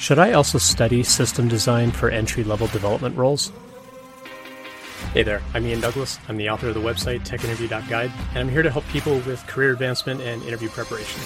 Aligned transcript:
Should 0.00 0.18
I 0.18 0.32
also 0.32 0.56
study 0.56 1.02
system 1.02 1.46
design 1.46 1.90
for 1.90 2.08
entry 2.08 2.42
level 2.42 2.68
development 2.68 3.18
roles? 3.18 3.52
Hey 5.12 5.22
there, 5.22 5.42
I'm 5.52 5.66
Ian 5.66 5.82
Douglas. 5.82 6.18
I'm 6.26 6.38
the 6.38 6.48
author 6.48 6.68
of 6.68 6.74
the 6.74 6.80
website 6.80 7.20
techinterview.guide, 7.26 8.10
and 8.30 8.38
I'm 8.38 8.48
here 8.48 8.62
to 8.62 8.70
help 8.70 8.86
people 8.86 9.18
with 9.20 9.46
career 9.46 9.72
advancement 9.72 10.22
and 10.22 10.42
interview 10.44 10.70
preparation. 10.70 11.20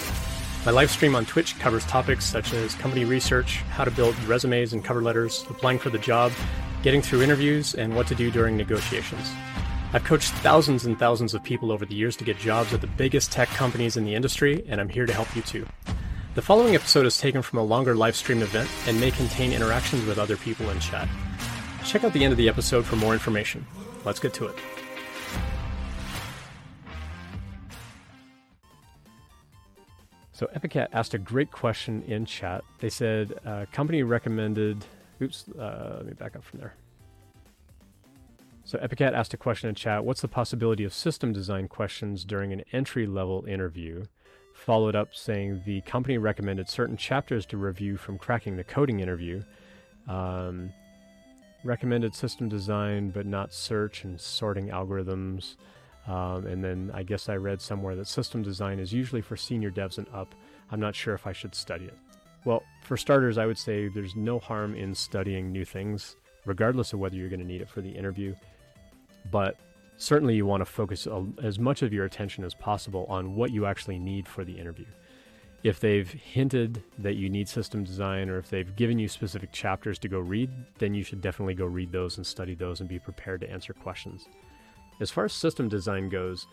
My 0.66 0.72
live 0.72 0.90
stream 0.90 1.14
on 1.14 1.24
Twitch 1.24 1.56
covers 1.60 1.86
topics 1.86 2.24
such 2.24 2.52
as 2.52 2.74
company 2.74 3.04
research, 3.04 3.58
how 3.70 3.84
to 3.84 3.92
build 3.92 4.18
resumes 4.24 4.72
and 4.72 4.84
cover 4.84 5.02
letters, 5.02 5.46
applying 5.48 5.78
for 5.78 5.90
the 5.90 5.98
job, 5.98 6.32
getting 6.82 7.00
through 7.00 7.22
interviews, 7.22 7.76
and 7.76 7.94
what 7.94 8.08
to 8.08 8.16
do 8.16 8.28
during 8.28 8.56
negotiations. 8.56 9.30
I've 9.92 10.02
coached 10.02 10.32
thousands 10.42 10.84
and 10.84 10.98
thousands 10.98 11.32
of 11.32 11.44
people 11.44 11.70
over 11.70 11.86
the 11.86 11.94
years 11.94 12.16
to 12.16 12.24
get 12.24 12.38
jobs 12.38 12.74
at 12.74 12.80
the 12.80 12.88
biggest 12.88 13.30
tech 13.30 13.48
companies 13.50 13.96
in 13.96 14.04
the 14.04 14.16
industry, 14.16 14.64
and 14.68 14.80
I'm 14.80 14.88
here 14.88 15.06
to 15.06 15.12
help 15.12 15.36
you 15.36 15.42
too. 15.42 15.64
The 16.34 16.42
following 16.42 16.74
episode 16.74 17.06
is 17.06 17.16
taken 17.16 17.42
from 17.42 17.60
a 17.60 17.62
longer 17.62 17.94
live 17.94 18.16
stream 18.16 18.42
event 18.42 18.68
and 18.88 19.00
may 19.00 19.12
contain 19.12 19.52
interactions 19.52 20.04
with 20.04 20.18
other 20.18 20.36
people 20.36 20.68
in 20.70 20.80
chat. 20.80 21.08
Check 21.84 22.02
out 22.02 22.12
the 22.12 22.24
end 22.24 22.32
of 22.32 22.36
the 22.36 22.48
episode 22.48 22.84
for 22.84 22.96
more 22.96 23.12
information. 23.12 23.64
Let's 24.04 24.18
get 24.18 24.34
to 24.34 24.46
it. 24.46 24.56
So 30.32 30.48
Epicat 30.56 30.88
asked 30.92 31.14
a 31.14 31.18
great 31.18 31.52
question 31.52 32.02
in 32.02 32.26
chat. 32.26 32.64
They 32.80 32.90
said, 32.90 33.38
uh, 33.46 33.66
company 33.70 34.02
recommended. 34.02 34.84
Oops, 35.22 35.44
uh, 35.56 35.94
let 35.98 36.06
me 36.06 36.12
back 36.14 36.34
up 36.34 36.42
from 36.42 36.58
there. 36.58 36.74
So 38.64 38.76
Epicat 38.78 39.12
asked 39.12 39.34
a 39.34 39.36
question 39.36 39.68
in 39.68 39.76
chat. 39.76 40.04
What's 40.04 40.20
the 40.20 40.26
possibility 40.26 40.82
of 40.82 40.92
system 40.92 41.32
design 41.32 41.68
questions 41.68 42.24
during 42.24 42.52
an 42.52 42.64
entry 42.72 43.06
level 43.06 43.44
interview? 43.46 44.06
Followed 44.54 44.96
up 44.96 45.14
saying 45.14 45.62
the 45.66 45.82
company 45.82 46.16
recommended 46.16 46.68
certain 46.68 46.96
chapters 46.96 47.44
to 47.46 47.56
review 47.56 47.96
from 47.96 48.16
cracking 48.16 48.56
the 48.56 48.64
coding 48.64 49.00
interview. 49.00 49.42
Um, 50.08 50.72
recommended 51.64 52.14
system 52.14 52.48
design, 52.48 53.10
but 53.10 53.26
not 53.26 53.52
search 53.52 54.04
and 54.04 54.18
sorting 54.18 54.68
algorithms. 54.68 55.56
Um, 56.06 56.46
and 56.46 56.62
then 56.62 56.90
I 56.94 57.02
guess 57.02 57.28
I 57.28 57.36
read 57.36 57.60
somewhere 57.60 57.96
that 57.96 58.06
system 58.06 58.42
design 58.42 58.78
is 58.78 58.92
usually 58.92 59.22
for 59.22 59.36
senior 59.36 59.70
devs 59.70 59.98
and 59.98 60.06
up. 60.12 60.34
I'm 60.70 60.80
not 60.80 60.94
sure 60.94 61.14
if 61.14 61.26
I 61.26 61.32
should 61.32 61.54
study 61.54 61.86
it. 61.86 61.98
Well, 62.44 62.62
for 62.82 62.96
starters, 62.96 63.38
I 63.38 63.46
would 63.46 63.58
say 63.58 63.88
there's 63.88 64.14
no 64.14 64.38
harm 64.38 64.74
in 64.74 64.94
studying 64.94 65.50
new 65.50 65.64
things, 65.64 66.16
regardless 66.44 66.92
of 66.92 67.00
whether 67.00 67.16
you're 67.16 67.30
going 67.30 67.40
to 67.40 67.46
need 67.46 67.62
it 67.62 67.68
for 67.68 67.80
the 67.80 67.90
interview. 67.90 68.34
But 69.30 69.58
certainly, 69.96 70.34
you 70.34 70.46
want 70.46 70.60
to 70.60 70.66
focus 70.66 71.06
as 71.42 71.58
much 71.58 71.82
of 71.82 71.92
your 71.92 72.04
attention 72.04 72.44
as 72.44 72.54
possible 72.54 73.06
on 73.08 73.34
what 73.34 73.50
you 73.50 73.66
actually 73.66 73.98
need 73.98 74.28
for 74.28 74.44
the 74.44 74.58
interview. 74.58 74.86
If 75.62 75.80
they've 75.80 76.10
hinted 76.10 76.82
that 76.98 77.14
you 77.14 77.30
need 77.30 77.48
system 77.48 77.84
design 77.84 78.28
or 78.28 78.38
if 78.38 78.50
they've 78.50 78.76
given 78.76 78.98
you 78.98 79.08
specific 79.08 79.50
chapters 79.50 79.98
to 80.00 80.08
go 80.08 80.18
read, 80.18 80.50
then 80.78 80.92
you 80.92 81.02
should 81.02 81.22
definitely 81.22 81.54
go 81.54 81.64
read 81.64 81.90
those 81.90 82.18
and 82.18 82.26
study 82.26 82.54
those 82.54 82.80
and 82.80 82.88
be 82.88 82.98
prepared 82.98 83.40
to 83.40 83.50
answer 83.50 83.72
questions. 83.72 84.28
As 85.00 85.10
far 85.10 85.24
as 85.24 85.32
system 85.32 85.68
design 85.68 86.10
goes, 86.10 86.46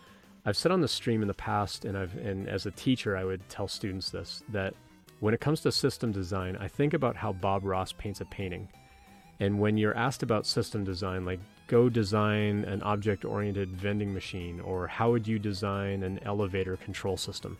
I've 0.44 0.56
said 0.56 0.72
on 0.72 0.80
the 0.80 0.88
stream 0.88 1.22
in 1.22 1.28
the 1.28 1.34
past, 1.34 1.84
and 1.84 1.96
I've 1.96 2.16
and 2.16 2.48
as 2.48 2.66
a 2.66 2.72
teacher, 2.72 3.16
I 3.16 3.24
would 3.24 3.48
tell 3.48 3.68
students 3.68 4.10
this 4.10 4.42
that 4.48 4.74
when 5.20 5.34
it 5.34 5.40
comes 5.40 5.60
to 5.60 5.70
system 5.70 6.10
design, 6.10 6.56
I 6.56 6.66
think 6.66 6.94
about 6.94 7.14
how 7.14 7.32
Bob 7.32 7.64
Ross 7.64 7.92
paints 7.92 8.20
a 8.20 8.24
painting. 8.24 8.68
And 9.38 9.60
when 9.60 9.76
you're 9.76 9.96
asked 9.96 10.24
about 10.24 10.46
system 10.46 10.82
design, 10.84 11.24
like 11.24 11.38
go 11.66 11.88
design 11.88 12.64
an 12.64 12.82
object-oriented 12.82 13.70
vending 13.76 14.12
machine, 14.12 14.60
or 14.60 14.86
how 14.86 15.10
would 15.10 15.26
you 15.26 15.38
design 15.38 16.02
an 16.02 16.18
elevator 16.24 16.76
control 16.76 17.16
system, 17.16 17.58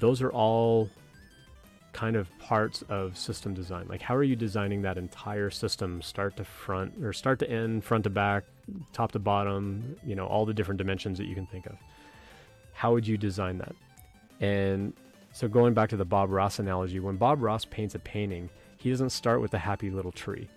those 0.00 0.22
are 0.22 0.30
all 0.30 0.88
kind 1.92 2.16
of 2.16 2.26
parts 2.38 2.82
of 2.88 3.16
system 3.16 3.54
design. 3.54 3.86
Like, 3.88 4.00
how 4.00 4.16
are 4.16 4.22
you 4.22 4.36
designing 4.36 4.82
that 4.82 4.96
entire 4.96 5.50
system, 5.50 6.00
start 6.02 6.36
to 6.38 6.44
front, 6.44 6.94
or 7.04 7.12
start 7.12 7.38
to 7.40 7.50
end, 7.50 7.84
front 7.84 8.04
to 8.04 8.10
back, 8.10 8.44
top 8.92 9.12
to 9.12 9.18
bottom, 9.18 9.96
you 10.04 10.14
know, 10.14 10.26
all 10.26 10.46
the 10.46 10.54
different 10.54 10.78
dimensions 10.78 11.18
that 11.18 11.26
you 11.26 11.34
can 11.34 11.46
think 11.46 11.66
of? 11.66 11.76
How 12.72 12.92
would 12.92 13.06
you 13.06 13.18
design 13.18 13.58
that? 13.58 13.74
And 14.40 14.94
so, 15.32 15.48
going 15.48 15.74
back 15.74 15.90
to 15.90 15.96
the 15.96 16.04
Bob 16.04 16.30
Ross 16.30 16.58
analogy, 16.58 16.98
when 17.00 17.16
Bob 17.16 17.42
Ross 17.42 17.64
paints 17.64 17.94
a 17.94 17.98
painting, 17.98 18.48
he 18.78 18.90
doesn't 18.90 19.10
start 19.10 19.40
with 19.40 19.54
a 19.54 19.58
happy 19.58 19.90
little 19.90 20.12
tree. 20.12 20.48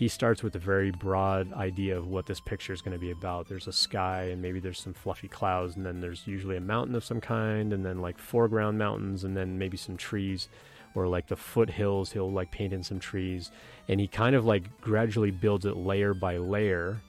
He 0.00 0.08
starts 0.08 0.42
with 0.42 0.56
a 0.56 0.58
very 0.58 0.90
broad 0.90 1.52
idea 1.52 1.98
of 1.98 2.06
what 2.06 2.24
this 2.24 2.40
picture 2.40 2.72
is 2.72 2.80
going 2.80 2.94
to 2.94 2.98
be 2.98 3.10
about. 3.10 3.48
There's 3.48 3.66
a 3.66 3.72
sky, 3.72 4.30
and 4.30 4.40
maybe 4.40 4.58
there's 4.58 4.80
some 4.80 4.94
fluffy 4.94 5.28
clouds, 5.28 5.76
and 5.76 5.84
then 5.84 6.00
there's 6.00 6.26
usually 6.26 6.56
a 6.56 6.60
mountain 6.62 6.94
of 6.94 7.04
some 7.04 7.20
kind, 7.20 7.70
and 7.74 7.84
then 7.84 8.00
like 8.00 8.16
foreground 8.16 8.78
mountains, 8.78 9.24
and 9.24 9.36
then 9.36 9.58
maybe 9.58 9.76
some 9.76 9.98
trees 9.98 10.48
or 10.94 11.06
like 11.06 11.26
the 11.26 11.36
foothills 11.36 12.12
he'll 12.12 12.32
like 12.32 12.50
paint 12.50 12.72
in 12.72 12.82
some 12.82 12.98
trees 12.98 13.52
and 13.88 14.00
he 14.00 14.08
kind 14.08 14.34
of 14.34 14.44
like 14.46 14.80
gradually 14.80 15.30
builds 15.30 15.64
it 15.64 15.76
layer 15.76 16.14
by 16.14 16.36
layer 16.36 17.00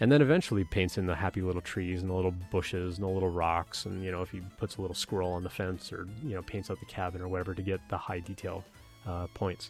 and 0.00 0.10
then 0.10 0.22
eventually 0.22 0.64
paints 0.64 0.96
in 0.96 1.04
the 1.04 1.14
happy 1.14 1.42
little 1.42 1.60
trees 1.60 2.00
and 2.00 2.10
the 2.10 2.14
little 2.14 2.32
bushes 2.50 2.96
and 2.96 3.04
the 3.04 3.10
little 3.10 3.28
rocks 3.28 3.84
and 3.84 4.02
you 4.02 4.10
know 4.10 4.22
if 4.22 4.30
he 4.30 4.40
puts 4.56 4.76
a 4.76 4.80
little 4.80 4.94
squirrel 4.94 5.32
on 5.32 5.42
the 5.42 5.50
fence 5.50 5.92
or 5.92 6.08
you 6.24 6.34
know 6.34 6.40
paints 6.40 6.70
out 6.70 6.80
the 6.80 6.86
cabin 6.86 7.20
or 7.20 7.28
whatever 7.28 7.54
to 7.54 7.60
get 7.60 7.78
the 7.90 7.98
high 7.98 8.20
detail 8.20 8.64
uh, 9.06 9.26
points 9.34 9.68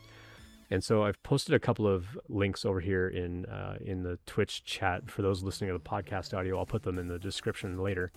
and 0.70 0.82
so 0.82 1.04
I've 1.04 1.22
posted 1.22 1.54
a 1.54 1.58
couple 1.58 1.86
of 1.86 2.18
links 2.28 2.64
over 2.64 2.80
here 2.80 3.08
in 3.08 3.46
uh, 3.46 3.78
in 3.80 4.02
the 4.02 4.18
Twitch 4.26 4.64
chat 4.64 5.10
for 5.10 5.22
those 5.22 5.42
listening 5.42 5.70
to 5.70 5.78
the 5.78 5.84
podcast 5.84 6.36
audio. 6.36 6.58
I'll 6.58 6.66
put 6.66 6.82
them 6.82 6.98
in 6.98 7.08
the 7.08 7.18
description 7.18 7.78
later, 7.78 8.12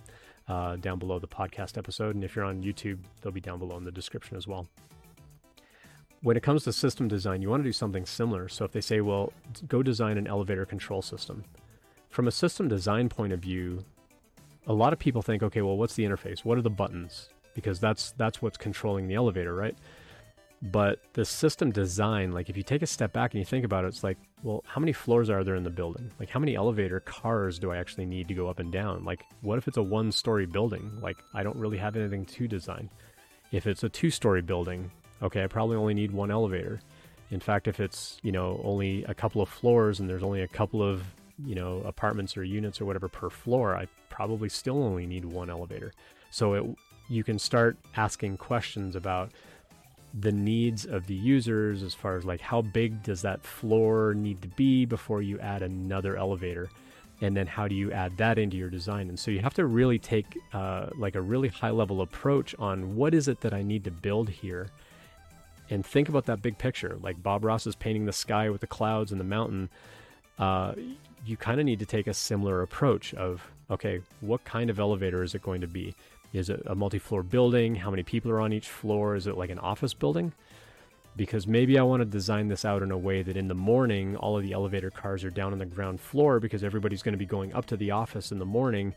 uh, 0.48 0.76
down 0.78 1.00
below 1.00 1.20
the 1.20 1.28
podcast 1.28 1.78
episode. 1.78 2.16
And 2.16 2.24
if 2.24 2.36
you're 2.36 2.46
on 2.46 2.64
YouTube, 2.64 3.00
they'll 3.22 3.32
be 3.32 3.42
down 3.42 3.60
below 3.60 3.78
in 3.78 3.84
the 3.84 3.92
description 3.92 4.38
as 4.38 4.48
well 4.48 4.68
when 6.22 6.36
it 6.36 6.44
comes 6.44 6.64
to 6.64 6.74
system 6.74 7.08
design, 7.08 7.42
you 7.42 7.50
want 7.50 7.64
to 7.64 7.68
do 7.70 7.74
something 7.74 8.06
similar. 8.06 8.50
So 8.50 8.66
if 8.66 8.72
they 8.72 8.81
say, 8.81 9.02
well, 9.02 9.31
go 9.68 9.81
design 9.81 10.18
an 10.18 10.28
elevator 10.28 10.66
control 10.66 11.02
system. 11.02 11.44
From 12.10 12.28
a 12.28 12.31
system 12.31 12.68
design 12.68 13.10
point 13.10 13.34
of 13.34 13.40
view, 13.40 13.86
a 14.68 14.74
lot 14.74 14.94
of 14.94 15.00
people 15.00 15.22
think, 15.22 15.44
okay, 15.44 15.62
well, 15.62 15.78
what's 15.78 15.96
the 15.96 16.04
interface? 16.04 16.44
What 16.44 16.58
are 16.58 16.62
the 16.62 16.70
buttons? 16.70 17.30
Because 17.54 17.80
that's 17.80 18.12
that's 18.12 18.42
what's 18.42 18.58
controlling 18.58 19.08
the 19.08 19.16
elevator, 19.16 19.56
right? 19.56 19.78
But 20.62 21.00
the 21.14 21.24
system 21.24 21.72
design, 21.72 22.34
like 22.34 22.50
if 22.50 22.58
you 22.58 22.64
take 22.64 22.81
a 22.81 22.88
step 22.88 23.14
back 23.14 23.34
and 23.34 23.40
you 23.40 23.46
think 23.46 23.64
about 23.64 23.86
it, 23.86 23.88
it's 23.88 24.03
like, 24.03 24.18
well, 24.44 24.64
how 24.68 24.80
many 24.80 24.92
floors 24.92 25.30
are 25.30 25.44
there 25.44 25.56
in 25.56 25.64
the 25.64 25.70
building? 25.70 26.12
Like 26.20 26.30
how 26.30 26.40
many 26.40 26.56
elevator 26.56 27.00
cars 27.00 27.59
do 27.59 27.72
I 27.72 27.78
actually 27.78 28.06
need 28.06 28.28
to 28.28 28.34
go 28.34 28.50
up 28.50 28.59
and 28.59 28.72
down? 28.72 29.06
Like 29.06 29.24
what 29.42 29.58
if 29.58 29.68
it's 29.69 29.78
a 29.78 29.84
one-story 29.84 30.46
building? 30.46 30.92
Like 31.02 31.18
I 31.34 31.44
don't 31.44 31.56
really 31.56 31.78
have 31.78 31.96
anything 31.96 32.25
to 32.25 32.48
design. 32.48 32.90
If 33.52 33.68
it's 33.68 33.84
a 33.84 33.90
two-story 33.90 34.42
building, 34.42 34.92
okay, 35.24 35.44
I 35.44 35.48
probably 35.48 35.78
only 35.78 35.94
need 35.94 36.12
one 36.12 36.30
elevator. 36.30 36.81
In 37.31 37.40
fact, 37.40 37.68
if 37.68 37.80
it's, 37.80 38.19
you 38.22 38.31
know, 38.31 38.59
only 38.64 39.06
a 39.06 39.14
couple 39.14 39.42
of 39.42 39.48
floors 39.48 40.00
and 40.00 40.09
there's 40.09 40.24
only 40.24 40.42
a 40.42 40.48
couple 40.48 40.84
of, 40.84 41.03
you 41.46 41.56
know, 41.56 41.81
apartments 41.86 42.36
or 42.36 42.44
units 42.44 42.81
or 42.81 42.86
whatever 42.86 43.08
per 43.08 43.30
floor, 43.30 43.78
I 43.78 43.88
probably 44.09 44.50
still 44.50 44.84
only 44.84 45.06
need 45.06 45.24
one 45.24 45.50
elevator. 45.50 45.94
So 46.31 46.53
it, 46.53 46.66
you 47.08 47.24
can 47.24 47.40
start 47.40 47.78
asking 47.96 48.38
questions 48.38 48.96
about 48.96 49.31
the 50.14 50.31
needs 50.31 50.86
of 50.86 51.08
the 51.08 51.14
users 51.14 51.84
as 51.84 51.94
far 51.94 52.16
as 52.16 52.25
like 52.25 52.42
how 52.42 52.62
big 52.62 53.03
does 53.03 53.22
that 53.22 53.44
floor 53.44 54.14
need 54.14 54.42
to 54.42 54.47
be 54.50 54.86
before 54.86 55.22
you 55.22 55.40
add 55.40 55.62
another 55.62 56.18
elevator 56.18 56.70
and 57.22 57.36
then 57.36 57.46
how 57.46 57.68
do 57.68 57.75
you 57.75 57.92
add 57.92 58.16
that 58.18 58.40
into 58.40 58.58
your 58.58 58.69
design 58.69 59.09
and 59.09 59.19
so 59.19 59.30
you 59.30 59.40
have 59.40 59.53
to 59.53 59.66
really 59.66 60.00
take 60.00 60.38
uh, 60.53 60.88
like 60.98 61.16
a 61.16 61.22
really 61.22 61.48
high 61.48 61.69
level 61.69 62.02
approach 62.02 62.56
on 62.58 62.96
what 62.96 63.14
is 63.14 63.28
it 63.28 63.42
that 63.42 63.53
i 63.53 63.62
need 63.62 63.84
to 63.84 63.92
build 63.92 64.30
here 64.30 64.72
and 65.69 65.86
think 65.86 66.09
about 66.09 66.25
that 66.25 66.42
big 66.42 66.58
picture. 66.58 66.98
Like 67.02 67.22
Bob 67.22 67.44
Ross 67.44 67.68
is 67.68 67.75
painting 67.75 68.06
the 68.06 68.14
sky 68.14 68.50
with 68.50 68.62
the 68.62 68.68
clouds 68.68 69.12
and 69.12 69.19
the 69.19 69.25
mountain. 69.25 69.69
Uh, 70.38 70.74
you 71.25 71.38
kind 71.38 71.59
of 71.59 71.66
need 71.66 71.80
to 71.80 71.86
take 71.86 72.08
a 72.08 72.14
similar 72.14 72.62
approach 72.62 73.14
of 73.14 73.52
okay, 73.72 74.02
what 74.22 74.44
kind 74.44 74.69
of 74.69 74.80
elevator 74.80 75.24
is 75.24 75.35
it 75.35 75.41
going 75.41 75.62
to 75.62 75.68
be? 75.68 75.96
Is 76.34 76.50
it 76.50 76.62
a 76.66 76.75
multi-floor 76.75 77.24
building? 77.24 77.75
How 77.75 77.90
many 77.90 78.03
people 78.03 78.31
are 78.31 78.40
on 78.40 78.53
each 78.53 78.69
floor? 78.69 79.16
Is 79.16 79.28
it 79.28 79.38
like 79.38 79.50
an 79.50 79.59
office 79.59 79.94
building? 79.94 80.34
Because 81.16 81.48
maybe 81.48 81.77
I 81.77 81.83
want 81.83 82.01
to 82.01 82.06
design 82.06 82.48
this 82.48 82.63
out 82.63 82.83
in 82.83 82.92
a 82.92 82.98
way 82.98 83.24
that 83.24 83.36
in 83.36 83.48
the 83.48 83.56
morning 83.56 84.16
all 84.16 84.38
of 84.38 84.44
the 84.44 84.54
elevator 84.54 84.92
cars 84.92 85.24
are 85.24 85.31
down 85.31 85.54
on 85.54 85.60
the 85.60 85.66
ground 85.66 86.00
floor 86.00 86.39
because 86.39 86.63
everybody's 86.63 87.01
going 87.01 87.13
to 87.13 87.18
be 87.18 87.25
going 87.25 87.54
up 87.54 87.66
to 87.68 87.77
the 87.77 87.92
office 87.92 88.31
in 88.31 88.39
the 88.39 88.45
morning. 88.45 88.94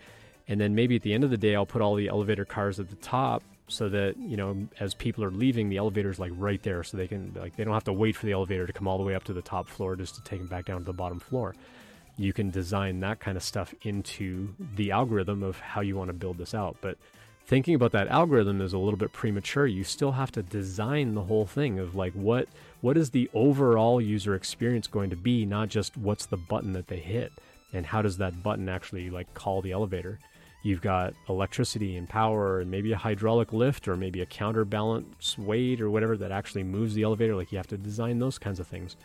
And 0.47 0.61
then 0.61 0.75
maybe 0.75 0.97
at 0.97 1.03
the 1.03 1.15
end 1.15 1.25
of 1.25 1.31
the 1.31 1.39
day, 1.39 1.57
I'll 1.57 1.67
put 1.67 1.83
all 1.83 1.95
the 1.95 2.09
elevator 2.09 2.45
cars 2.45 2.79
at 2.79 2.91
the 2.91 2.97
top 2.97 3.43
so 3.69 3.89
that 3.89 4.17
you 4.19 4.37
know 4.37 4.69
as 4.81 4.93
people 4.93 5.25
are 5.25 5.31
leaving 5.31 5.69
the 5.69 5.79
elevator's 5.79 6.19
like 6.19 6.33
right 6.37 6.63
there 6.63 6.83
so 6.83 6.97
they 6.97 7.07
can 7.07 7.33
like 7.35 7.57
they 7.57 7.65
don't 7.65 7.73
have 7.73 7.85
to 7.85 7.93
wait 7.93 8.15
for 8.15 8.27
the 8.27 8.33
elevator 8.33 8.67
to 8.67 8.73
come 8.73 8.87
all 8.87 8.99
the 8.99 9.05
way 9.05 9.15
up 9.15 9.25
to 9.25 9.33
the 9.33 9.41
top 9.41 9.67
floor 9.67 9.97
just 9.97 10.15
to 10.15 10.23
take 10.23 10.41
them 10.41 10.49
back 10.49 10.67
down 10.67 10.79
to 10.79 10.85
the 10.85 10.93
bottom 10.93 11.19
floor 11.19 11.55
you 12.17 12.33
can 12.33 12.51
design 12.51 13.01
that 13.01 13.21
kind 13.21 13.37
of 13.37 13.43
stuff 13.43 13.75
into 13.83 14.55
the 14.77 14.91
algorithm 14.91 15.43
of 15.43 15.59
how 15.59 15.81
you 15.81 15.97
want 15.97 16.09
to 16.09 16.15
build 16.15 16.39
this 16.39 16.55
out 16.55 16.77
but 16.81 16.97
thinking 17.47 17.75
about 17.75 17.93
that 17.93 18.09
algorithm 18.09 18.61
is 18.61 18.73
a 18.73 18.79
little 18.79 18.99
bit 18.99 19.13
premature 19.13 19.67
you 19.67 19.85
still 19.85 20.13
have 20.13 20.31
to 20.31 20.43
design 20.43 21.15
the 21.15 21.23
whole 21.23 21.47
thing 21.47 21.79
of 21.79 21.95
like 21.95 22.13
what 22.13 22.49
what 22.81 22.97
is 22.97 23.11
the 23.11 23.31
overall 23.35 24.01
user 24.01 24.35
experience 24.35 24.87
going 24.87 25.11
to 25.11 25.17
be 25.17 25.45
not 25.45 25.69
just 25.69 25.97
what's 25.97 26.27
the 26.27 26.37
button 26.37 26.73
that 26.73 26.89
they 26.89 26.99
hit 26.99 27.33
and 27.73 27.87
how 27.87 28.03
does 28.03 28.19
that 28.19 28.43
button 28.43 28.69
actually 28.69 29.11
like 29.11 29.33
call 29.35 29.63
the 29.63 29.73
elevator 29.73 30.19
You've 30.63 30.81
got 30.81 31.15
electricity 31.29 31.97
and 31.97 32.09
power 32.09 32.61
and 32.61 32.71
maybe 32.71 32.93
a 32.93 32.97
hydraulic 32.97 33.53
lift 33.53 33.89
or 33.89 33.97
maybe 33.97 34.21
a 34.21 34.27
counterbalance 34.27 35.37
weight 35.37 35.81
or 35.81 35.91
whatever 35.91 36.17
that 36.19 36.31
actually 36.31 36.63
moves 36.63 36.95
the 36.95 37.03
elevator. 37.03 37.35
Like 37.35 37.51
you 37.51 37.59
have 37.59 37.67
to 37.69 37.77
design 37.77 38.21
those 38.21 38.39
kinds 38.39 38.61
of 38.61 38.69
things. 38.69 38.97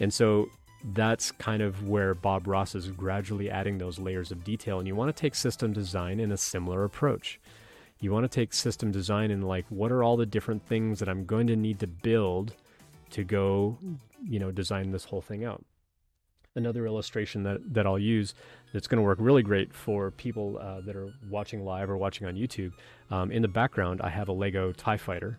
And 0.00 0.12
so 0.12 0.50
that's 0.84 1.32
kind 1.32 1.62
of 1.62 1.88
where 1.88 2.14
Bob 2.14 2.46
Ross 2.46 2.74
is 2.74 2.90
gradually 2.90 3.50
adding 3.50 3.78
those 3.78 3.98
layers 3.98 4.30
of 4.30 4.44
detail. 4.44 4.78
And 4.78 4.86
you 4.86 4.94
want 4.94 5.14
to 5.14 5.20
take 5.20 5.34
system 5.34 5.72
design 5.72 6.20
in 6.20 6.30
a 6.30 6.36
similar 6.36 6.84
approach. 6.84 7.40
You 8.00 8.12
want 8.12 8.24
to 8.24 8.28
take 8.28 8.52
system 8.52 8.92
design 8.92 9.30
and 9.30 9.46
like, 9.46 9.64
what 9.70 9.90
are 9.90 10.02
all 10.02 10.16
the 10.16 10.26
different 10.26 10.64
things 10.66 11.00
that 11.00 11.08
I'm 11.08 11.24
going 11.24 11.48
to 11.48 11.56
need 11.56 11.80
to 11.80 11.88
build 11.88 12.54
to 13.10 13.24
go, 13.24 13.78
you 14.22 14.38
know, 14.38 14.52
design 14.52 14.92
this 14.92 15.04
whole 15.04 15.20
thing 15.20 15.44
out? 15.44 15.64
Another 16.54 16.86
illustration 16.86 17.42
that, 17.42 17.74
that 17.74 17.86
I'll 17.86 17.98
use 17.98 18.34
that's 18.72 18.86
going 18.86 18.98
to 18.98 19.02
work 19.02 19.18
really 19.20 19.42
great 19.42 19.74
for 19.74 20.10
people 20.12 20.58
uh, 20.58 20.80
that 20.82 20.94
are 20.94 21.12
watching 21.28 21.64
live 21.64 21.90
or 21.90 21.96
watching 21.96 22.26
on 22.26 22.34
YouTube. 22.34 22.72
Um, 23.10 23.32
in 23.32 23.42
the 23.42 23.48
background, 23.48 24.00
I 24.00 24.10
have 24.10 24.28
a 24.28 24.32
Lego 24.32 24.72
TIE 24.72 24.96
fighter 24.96 25.38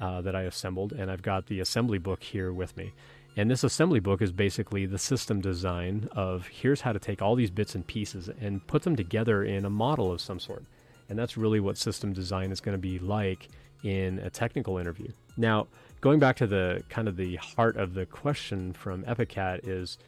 uh, 0.00 0.20
that 0.20 0.36
I 0.36 0.42
assembled, 0.42 0.92
and 0.92 1.10
I've 1.10 1.22
got 1.22 1.46
the 1.46 1.60
assembly 1.60 1.98
book 1.98 2.22
here 2.22 2.52
with 2.52 2.76
me. 2.76 2.92
And 3.36 3.50
this 3.50 3.64
assembly 3.64 4.00
book 4.00 4.22
is 4.22 4.32
basically 4.32 4.86
the 4.86 4.98
system 4.98 5.40
design 5.40 6.08
of 6.12 6.46
here's 6.48 6.80
how 6.80 6.92
to 6.92 6.98
take 6.98 7.22
all 7.22 7.36
these 7.36 7.50
bits 7.50 7.74
and 7.74 7.86
pieces 7.86 8.28
and 8.40 8.66
put 8.66 8.82
them 8.82 8.96
together 8.96 9.44
in 9.44 9.64
a 9.64 9.70
model 9.70 10.10
of 10.12 10.20
some 10.20 10.40
sort. 10.40 10.64
And 11.08 11.18
that's 11.18 11.36
really 11.36 11.60
what 11.60 11.78
system 11.78 12.12
design 12.12 12.50
is 12.52 12.60
going 12.60 12.76
to 12.76 12.80
be 12.80 12.98
like 12.98 13.48
in 13.82 14.18
a 14.20 14.30
technical 14.30 14.78
interview. 14.78 15.08
Now, 15.36 15.68
going 16.00 16.18
back 16.18 16.36
to 16.36 16.46
the 16.46 16.82
kind 16.88 17.08
of 17.08 17.16
the 17.16 17.36
heart 17.36 17.76
of 17.76 17.94
the 17.94 18.06
question 18.06 18.72
from 18.72 19.04
Epicat 19.04 19.66
is 19.66 19.98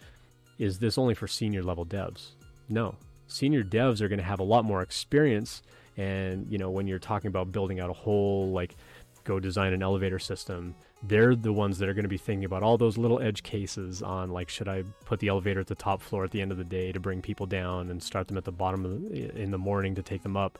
is 0.58 0.78
this 0.78 0.98
only 0.98 1.14
for 1.14 1.26
senior 1.26 1.62
level 1.62 1.86
devs? 1.86 2.32
No. 2.68 2.96
Senior 3.26 3.64
devs 3.64 4.00
are 4.00 4.08
going 4.08 4.18
to 4.18 4.24
have 4.24 4.40
a 4.40 4.44
lot 4.44 4.64
more 4.64 4.82
experience 4.82 5.62
and, 5.96 6.46
you 6.50 6.58
know, 6.58 6.70
when 6.70 6.86
you're 6.86 6.98
talking 6.98 7.28
about 7.28 7.52
building 7.52 7.80
out 7.80 7.90
a 7.90 7.94
whole 7.94 8.50
like 8.50 8.76
go 9.24 9.40
design 9.40 9.72
an 9.72 9.82
elevator 9.82 10.18
system, 10.18 10.74
they're 11.02 11.34
the 11.34 11.52
ones 11.52 11.78
that 11.78 11.88
are 11.88 11.94
going 11.94 12.04
to 12.04 12.08
be 12.08 12.18
thinking 12.18 12.44
about 12.44 12.62
all 12.62 12.78
those 12.78 12.96
little 12.96 13.20
edge 13.20 13.42
cases 13.42 14.02
on 14.02 14.30
like 14.30 14.48
should 14.48 14.68
I 14.68 14.84
put 15.04 15.20
the 15.20 15.28
elevator 15.28 15.60
at 15.60 15.66
the 15.66 15.74
top 15.74 16.00
floor 16.00 16.24
at 16.24 16.30
the 16.30 16.40
end 16.40 16.52
of 16.52 16.58
the 16.58 16.64
day 16.64 16.92
to 16.92 17.00
bring 17.00 17.20
people 17.20 17.46
down 17.46 17.90
and 17.90 18.02
start 18.02 18.28
them 18.28 18.36
at 18.36 18.44
the 18.44 18.52
bottom 18.52 19.10
the, 19.10 19.36
in 19.40 19.50
the 19.50 19.58
morning 19.58 19.94
to 19.96 20.02
take 20.02 20.22
them 20.22 20.36
up. 20.36 20.58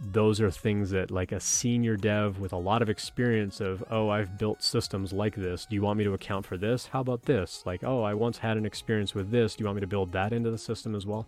Those 0.00 0.40
are 0.40 0.50
things 0.50 0.90
that 0.90 1.10
like 1.10 1.30
a 1.30 1.40
senior 1.40 1.96
dev 1.96 2.38
with 2.38 2.52
a 2.52 2.56
lot 2.58 2.82
of 2.82 2.88
experience 2.88 3.60
of, 3.60 3.84
oh, 3.90 4.08
I've 4.08 4.38
built 4.38 4.62
systems 4.62 5.12
like 5.12 5.36
this. 5.36 5.66
Do 5.66 5.76
you 5.76 5.82
want 5.82 5.98
me 5.98 6.04
to 6.04 6.14
account 6.14 6.46
for 6.46 6.56
this? 6.56 6.86
How 6.86 7.00
about 7.00 7.22
this? 7.22 7.62
Like, 7.64 7.84
oh, 7.84 8.02
I 8.02 8.14
once 8.14 8.38
had 8.38 8.56
an 8.56 8.66
experience 8.66 9.14
with 9.14 9.30
this. 9.30 9.54
Do 9.54 9.62
you 9.62 9.66
want 9.66 9.76
me 9.76 9.80
to 9.82 9.86
build 9.86 10.12
that 10.12 10.32
into 10.32 10.50
the 10.50 10.58
system 10.58 10.94
as 10.94 11.06
well? 11.06 11.26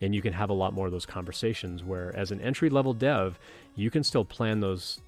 and 0.00 0.14
you 0.14 0.22
can 0.22 0.32
have 0.32 0.50
a 0.50 0.54
lot 0.54 0.72
more 0.72 0.86
of 0.86 0.92
those 0.92 1.06
conversations 1.06 1.82
where 1.82 2.14
as 2.14 2.30
an 2.30 2.40
entry 2.40 2.70
level 2.70 2.92
dev 2.92 3.38
you 3.74 3.90
can 3.90 4.04
still 4.04 4.24
plan 4.24 4.60
those 4.60 5.00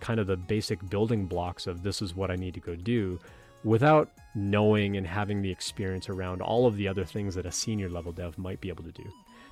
kind 0.00 0.20
of 0.20 0.26
the 0.26 0.36
basic 0.36 0.88
building 0.88 1.26
blocks 1.26 1.66
of 1.66 1.82
this 1.82 2.00
is 2.02 2.14
what 2.14 2.30
i 2.30 2.36
need 2.36 2.54
to 2.54 2.60
go 2.60 2.74
do 2.76 3.18
without 3.64 4.10
knowing 4.34 4.96
and 4.96 5.06
having 5.06 5.42
the 5.42 5.50
experience 5.50 6.08
around 6.08 6.40
all 6.40 6.66
of 6.66 6.76
the 6.76 6.86
other 6.86 7.04
things 7.04 7.34
that 7.34 7.44
a 7.44 7.52
senior 7.52 7.88
level 7.88 8.12
dev 8.12 8.38
might 8.38 8.60
be 8.60 8.68
able 8.68 8.84
to 8.84 8.92
do. 8.92 9.02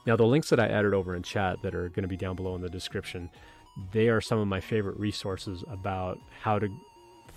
Now 0.06 0.14
the 0.14 0.24
links 0.24 0.48
that 0.50 0.60
i 0.60 0.66
added 0.68 0.94
over 0.94 1.16
in 1.16 1.24
chat 1.24 1.60
that 1.62 1.74
are 1.74 1.88
going 1.88 2.02
to 2.02 2.08
be 2.08 2.16
down 2.16 2.36
below 2.36 2.54
in 2.54 2.62
the 2.62 2.68
description 2.68 3.30
they 3.92 4.08
are 4.08 4.20
some 4.20 4.38
of 4.38 4.48
my 4.48 4.60
favorite 4.60 4.98
resources 4.98 5.64
about 5.68 6.18
how 6.40 6.58
to 6.58 6.68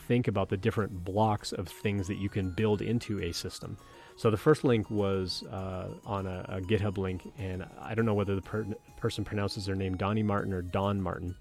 think 0.07 0.27
about 0.27 0.49
the 0.49 0.57
different 0.57 1.03
blocks 1.03 1.51
of 1.51 1.67
things 1.67 2.07
that 2.07 2.15
you 2.15 2.29
can 2.29 2.49
build 2.51 2.81
into 2.81 3.21
a 3.21 3.31
system. 3.31 3.77
So 4.15 4.31
the 4.31 4.37
first 4.37 4.63
link 4.63 4.89
was 4.89 5.43
uh, 5.43 5.89
on 6.05 6.25
a, 6.25 6.45
a, 6.49 6.61
GitHub 6.61 6.97
link, 6.97 7.31
and 7.37 7.65
I 7.79 7.93
don't 7.93 8.05
know 8.05 8.13
whether 8.13 8.35
the 8.35 8.41
per- 8.41 8.65
person 8.97 9.23
pronounces 9.23 9.65
their 9.65 9.75
name 9.75 9.95
Donnie 9.97 10.23
Martin 10.23 10.51
or 10.51 10.61
Don 10.61 10.99
Martin, 10.99 11.35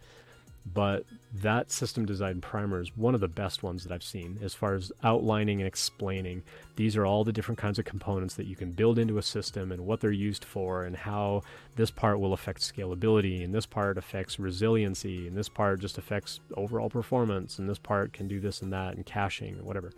but 0.67 1.05
that 1.33 1.71
system 1.71 2.05
design 2.05 2.41
primer 2.41 2.81
is 2.81 2.97
one 2.97 3.15
of 3.15 3.21
the 3.21 3.29
best 3.29 3.63
ones 3.63 3.85
that 3.85 3.93
I've 3.93 4.03
seen 4.03 4.39
as 4.43 4.55
far 4.55 4.75
as 4.75 4.93
outlining 5.03 5.61
and 5.61 5.67
explaining. 5.67 6.43
These 6.77 6.97
are 6.97 7.07
all 7.07 7.25
the 7.25 7.33
different 7.33 7.59
kinds 7.59 7.79
of 7.79 7.85
components 7.85 8.35
that 8.35 8.47
you 8.47 8.57
can 8.57 8.73
build 8.73 8.99
into 8.99 9.19
a 9.19 9.23
system 9.23 9.73
and 9.73 9.87
what 9.87 10.01
they're 10.01 10.11
used 10.11 10.45
for, 10.45 10.85
and 10.85 10.97
how 10.97 11.43
this 11.77 11.91
part 11.91 12.21
will 12.21 12.33
affect 12.33 12.61
scalability, 12.61 13.45
and 13.45 13.55
this 13.55 13.67
part 13.67 13.97
affects 13.97 14.39
resiliency, 14.39 15.27
and 15.27 15.37
this 15.37 15.49
part 15.49 15.81
just 15.81 15.99
affects 15.99 16.41
overall 16.55 16.91
performance, 16.91 17.59
and 17.59 17.69
this 17.69 17.79
part 17.79 18.13
can 18.13 18.29
do 18.29 18.41
this 18.41 18.63
and 18.63 18.73
that, 18.73 18.95
and 18.95 19.07
caching 19.07 19.59
or 19.59 19.63
whatever 19.63 19.93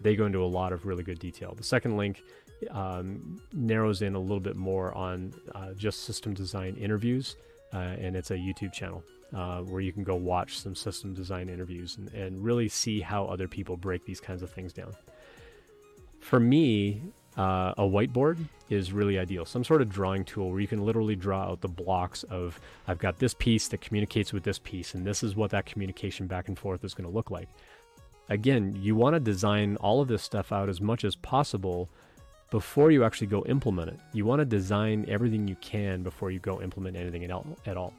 they 0.00 0.14
go 0.14 0.26
into 0.26 0.42
a 0.42 0.46
lot 0.46 0.72
of 0.72 0.86
really 0.86 1.02
good 1.02 1.18
detail. 1.18 1.54
The 1.56 1.64
second 1.64 1.96
link 1.96 2.22
um, 2.70 3.40
narrows 3.52 4.02
in 4.02 4.14
a 4.14 4.20
little 4.20 4.40
bit 4.40 4.56
more 4.56 4.94
on 4.94 5.32
uh, 5.54 5.72
just 5.74 6.04
system 6.04 6.34
design 6.34 6.76
interviews, 6.76 7.36
uh, 7.72 7.78
and 7.78 8.16
it's 8.16 8.30
a 8.30 8.36
YouTube 8.36 8.72
channel 8.72 9.02
uh, 9.34 9.60
where 9.62 9.80
you 9.80 9.92
can 9.92 10.04
go 10.04 10.14
watch 10.14 10.58
some 10.58 10.74
system 10.74 11.14
design 11.14 11.48
interviews 11.48 11.96
and, 11.96 12.12
and, 12.14 12.42
really 12.42 12.68
see 12.68 13.00
how 13.00 13.26
other 13.26 13.46
people 13.46 13.76
break 13.76 14.04
these 14.06 14.20
kinds 14.20 14.42
of 14.42 14.50
things 14.50 14.72
down. 14.72 14.94
For 16.20 16.40
me, 16.40 17.02
uh, 17.36 17.74
a 17.76 17.82
whiteboard 17.82 18.38
is 18.70 18.92
really 18.92 19.18
ideal. 19.18 19.44
Some 19.44 19.64
sort 19.64 19.82
of 19.82 19.90
drawing 19.90 20.24
tool 20.24 20.50
where 20.50 20.60
you 20.60 20.66
can 20.66 20.84
literally 20.84 21.14
draw 21.14 21.42
out 21.42 21.60
the 21.60 21.68
blocks 21.68 22.22
of 22.24 22.58
I've 22.86 22.98
got 22.98 23.18
this 23.18 23.34
piece 23.34 23.68
that 23.68 23.80
communicates 23.80 24.32
with 24.32 24.44
this 24.44 24.58
piece, 24.58 24.94
and 24.94 25.06
this 25.06 25.22
is 25.22 25.36
what 25.36 25.50
that 25.50 25.66
communication 25.66 26.26
back 26.26 26.48
and 26.48 26.58
forth 26.58 26.84
is 26.84 26.94
going 26.94 27.08
to 27.08 27.14
look 27.14 27.30
like 27.30 27.48
again, 28.28 28.76
you 28.80 28.94
want 28.94 29.14
to 29.14 29.20
design 29.20 29.76
all 29.76 30.00
of 30.00 30.08
this 30.08 30.22
stuff 30.22 30.52
out 30.52 30.68
as 30.68 30.80
much 30.80 31.04
as 31.04 31.16
possible 31.16 31.88
before 32.50 32.90
you 32.90 33.04
actually 33.04 33.26
go 33.26 33.44
implement 33.46 33.90
it. 33.90 34.00
You 34.12 34.24
want 34.24 34.40
to 34.40 34.44
design 34.44 35.04
everything 35.08 35.46
you 35.48 35.56
can 35.56 36.02
before 36.02 36.30
you 36.30 36.38
go 36.38 36.62
implement 36.62 36.96
anything 36.96 37.24
at 37.24 37.76
all. 37.76 37.92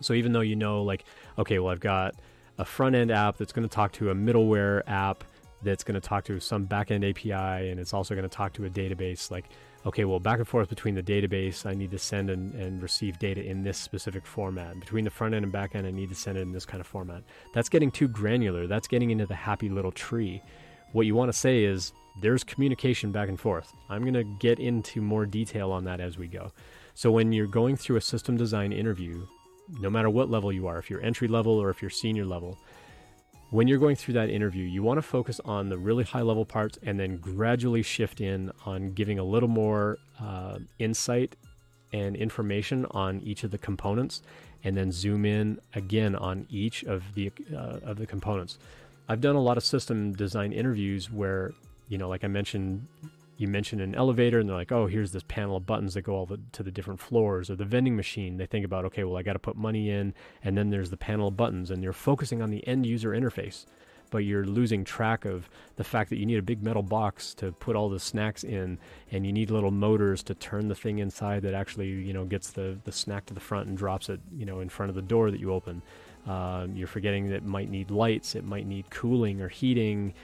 So 0.00 0.14
even 0.14 0.32
though 0.32 0.40
you 0.40 0.56
know, 0.56 0.82
like, 0.82 1.04
okay, 1.38 1.58
well, 1.58 1.72
I've 1.72 1.80
got 1.80 2.14
a 2.58 2.64
front 2.64 2.94
end 2.94 3.10
app 3.10 3.36
that's 3.36 3.52
going 3.52 3.68
to 3.68 3.74
talk 3.74 3.92
to 3.92 4.10
a 4.10 4.14
middleware 4.14 4.82
app 4.86 5.24
that's 5.62 5.82
going 5.82 5.94
to 5.94 6.06
talk 6.06 6.24
to 6.24 6.38
some 6.40 6.66
backend 6.66 7.08
API 7.08 7.70
and 7.70 7.80
it's 7.80 7.94
also 7.94 8.14
going 8.14 8.28
to 8.28 8.34
talk 8.34 8.52
to 8.52 8.66
a 8.66 8.70
database, 8.70 9.30
like, 9.30 9.46
okay, 9.86 10.04
well, 10.04 10.20
back 10.20 10.38
and 10.38 10.48
forth 10.48 10.68
between 10.68 10.94
the 10.94 11.02
database, 11.02 11.66
I 11.66 11.74
need 11.74 11.90
to 11.90 11.98
send 11.98 12.30
and, 12.30 12.54
and 12.54 12.82
receive 12.82 13.18
data 13.18 13.42
in 13.42 13.62
this 13.62 13.78
specific 13.78 14.26
format. 14.26 14.78
Between 14.80 15.04
the 15.04 15.10
front 15.10 15.34
end 15.34 15.44
and 15.44 15.52
back 15.52 15.74
end, 15.74 15.86
I 15.86 15.90
need 15.90 16.08
to 16.08 16.14
send 16.14 16.38
it 16.38 16.42
in 16.42 16.52
this 16.52 16.64
kind 16.64 16.80
of 16.80 16.86
format. 16.86 17.22
That's 17.52 17.68
getting 17.68 17.90
too 17.90 18.08
granular. 18.08 18.66
That's 18.66 18.88
getting 18.88 19.10
into 19.10 19.26
the 19.26 19.34
happy 19.34 19.68
little 19.68 19.92
tree. 19.92 20.42
What 20.92 21.06
you 21.06 21.14
want 21.14 21.30
to 21.32 21.38
say 21.38 21.64
is 21.64 21.92
there's 22.20 22.44
communication 22.44 23.10
back 23.12 23.28
and 23.28 23.38
forth. 23.38 23.72
I'm 23.88 24.02
going 24.02 24.14
to 24.14 24.24
get 24.24 24.58
into 24.58 25.02
more 25.02 25.26
detail 25.26 25.72
on 25.72 25.84
that 25.84 26.00
as 26.00 26.16
we 26.16 26.28
go. 26.28 26.52
So 26.94 27.10
when 27.10 27.32
you're 27.32 27.46
going 27.46 27.76
through 27.76 27.96
a 27.96 28.00
system 28.00 28.36
design 28.36 28.72
interview, 28.72 29.26
no 29.68 29.90
matter 29.90 30.10
what 30.10 30.30
level 30.30 30.52
you 30.52 30.66
are, 30.66 30.78
if 30.78 30.90
you're 30.90 31.02
entry 31.02 31.28
level 31.28 31.52
or 31.52 31.70
if 31.70 31.80
you're 31.80 31.90
senior 31.90 32.24
level, 32.24 32.58
when 33.50 33.68
you're 33.68 33.78
going 33.78 33.96
through 33.96 34.14
that 34.14 34.30
interview, 34.30 34.64
you 34.64 34.82
want 34.82 34.98
to 34.98 35.02
focus 35.02 35.40
on 35.44 35.68
the 35.68 35.78
really 35.78 36.04
high 36.04 36.22
level 36.22 36.44
parts 36.44 36.78
and 36.82 36.98
then 36.98 37.18
gradually 37.18 37.82
shift 37.82 38.20
in 38.20 38.50
on 38.66 38.92
giving 38.92 39.18
a 39.18 39.24
little 39.24 39.48
more 39.48 39.98
uh, 40.20 40.58
insight 40.78 41.36
and 41.92 42.16
information 42.16 42.84
on 42.90 43.20
each 43.20 43.44
of 43.44 43.52
the 43.52 43.58
components, 43.58 44.22
and 44.64 44.76
then 44.76 44.90
zoom 44.90 45.24
in 45.24 45.60
again 45.74 46.16
on 46.16 46.46
each 46.50 46.82
of 46.84 47.14
the 47.14 47.30
uh, 47.54 47.78
of 47.84 47.98
the 47.98 48.06
components. 48.06 48.58
I've 49.08 49.20
done 49.20 49.36
a 49.36 49.40
lot 49.40 49.56
of 49.56 49.64
system 49.64 50.12
design 50.14 50.52
interviews 50.52 51.10
where, 51.10 51.52
you 51.88 51.98
know, 51.98 52.08
like 52.08 52.24
I 52.24 52.26
mentioned, 52.28 52.88
you 53.36 53.48
mention 53.48 53.80
an 53.80 53.94
elevator 53.94 54.38
and 54.38 54.48
they're 54.48 54.56
like, 54.56 54.72
oh, 54.72 54.86
here's 54.86 55.12
this 55.12 55.24
panel 55.26 55.56
of 55.56 55.66
buttons 55.66 55.94
that 55.94 56.02
go 56.02 56.14
all 56.14 56.26
the, 56.26 56.38
to 56.52 56.62
the 56.62 56.70
different 56.70 57.00
floors, 57.00 57.50
or 57.50 57.56
the 57.56 57.64
vending 57.64 57.96
machine. 57.96 58.36
They 58.36 58.46
think 58.46 58.64
about, 58.64 58.84
okay, 58.86 59.04
well, 59.04 59.16
I 59.16 59.22
got 59.22 59.32
to 59.32 59.38
put 59.38 59.56
money 59.56 59.90
in, 59.90 60.14
and 60.42 60.56
then 60.56 60.70
there's 60.70 60.90
the 60.90 60.96
panel 60.96 61.28
of 61.28 61.36
buttons, 61.36 61.70
and 61.70 61.82
you're 61.82 61.92
focusing 61.92 62.40
on 62.40 62.50
the 62.50 62.66
end 62.66 62.86
user 62.86 63.10
interface, 63.10 63.66
but 64.10 64.18
you're 64.18 64.44
losing 64.44 64.84
track 64.84 65.24
of 65.24 65.50
the 65.74 65.82
fact 65.82 66.10
that 66.10 66.18
you 66.18 66.26
need 66.26 66.38
a 66.38 66.42
big 66.42 66.62
metal 66.62 66.82
box 66.82 67.34
to 67.34 67.50
put 67.52 67.74
all 67.74 67.88
the 67.88 67.98
snacks 67.98 68.44
in, 68.44 68.78
and 69.10 69.26
you 69.26 69.32
need 69.32 69.50
little 69.50 69.72
motors 69.72 70.22
to 70.22 70.34
turn 70.34 70.68
the 70.68 70.74
thing 70.74 71.00
inside 71.00 71.42
that 71.42 71.54
actually, 71.54 71.88
you 71.88 72.12
know, 72.12 72.24
gets 72.24 72.50
the, 72.50 72.78
the 72.84 72.92
snack 72.92 73.26
to 73.26 73.34
the 73.34 73.40
front 73.40 73.66
and 73.66 73.76
drops 73.76 74.08
it, 74.08 74.20
you 74.32 74.46
know, 74.46 74.60
in 74.60 74.68
front 74.68 74.90
of 74.90 74.94
the 74.94 75.02
door 75.02 75.32
that 75.32 75.40
you 75.40 75.52
open. 75.52 75.82
Um, 76.26 76.76
you're 76.76 76.86
forgetting 76.86 77.28
that 77.30 77.36
it 77.36 77.44
might 77.44 77.68
need 77.68 77.90
lights, 77.90 78.34
it 78.34 78.44
might 78.44 78.66
need 78.66 78.88
cooling 78.90 79.42
or 79.42 79.48
heating 79.48 80.14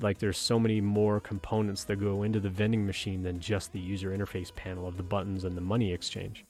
like 0.00 0.18
there's 0.18 0.38
so 0.38 0.58
many 0.58 0.80
more 0.80 1.20
components 1.20 1.84
that 1.84 1.96
go 1.96 2.22
into 2.22 2.40
the 2.40 2.48
vending 2.48 2.86
machine 2.86 3.22
than 3.22 3.40
just 3.40 3.72
the 3.72 3.80
user 3.80 4.16
interface 4.16 4.54
panel 4.54 4.86
of 4.86 4.96
the 4.96 5.02
buttons 5.02 5.44
and 5.44 5.56
the 5.56 5.60
money 5.60 5.92
exchange. 5.92 6.44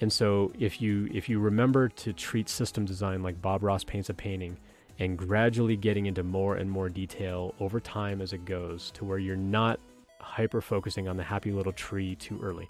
And 0.00 0.12
so 0.12 0.52
if 0.58 0.82
you 0.82 1.08
if 1.12 1.28
you 1.28 1.38
remember 1.38 1.88
to 1.88 2.12
treat 2.12 2.48
system 2.48 2.84
design 2.84 3.22
like 3.22 3.40
Bob 3.40 3.62
Ross 3.62 3.82
paints 3.84 4.10
a 4.10 4.14
painting 4.14 4.58
and 4.98 5.16
gradually 5.16 5.76
getting 5.76 6.06
into 6.06 6.22
more 6.22 6.56
and 6.56 6.70
more 6.70 6.88
detail 6.88 7.54
over 7.60 7.80
time 7.80 8.20
as 8.20 8.32
it 8.32 8.44
goes 8.44 8.90
to 8.92 9.04
where 9.04 9.18
you're 9.18 9.36
not 9.36 9.80
hyper 10.20 10.60
focusing 10.60 11.08
on 11.08 11.16
the 11.16 11.22
happy 11.22 11.50
little 11.50 11.72
tree 11.72 12.14
too 12.16 12.38
early. 12.42 12.68